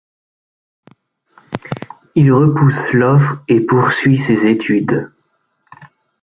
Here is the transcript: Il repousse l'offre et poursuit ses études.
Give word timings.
Il 2.15 2.31
repousse 2.33 2.91
l'offre 2.91 3.43
et 3.47 3.59
poursuit 3.59 4.17
ses 4.17 4.47
études. 4.47 5.07